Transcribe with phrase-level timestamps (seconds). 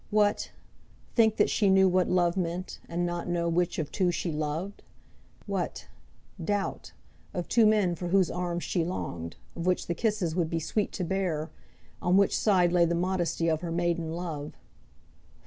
[0.09, 0.49] What;
[1.13, 4.81] think that she knew what love meant, and not know which of two she loved!
[5.45, 5.85] What;
[6.43, 6.93] doubt,
[7.35, 10.91] of two men for whose arms she longed, of which the kisses would be sweet
[10.93, 11.51] to bear;
[12.01, 14.57] on which side lay the modesty of her maiden love!